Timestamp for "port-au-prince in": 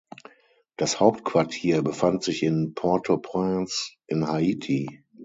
2.73-4.25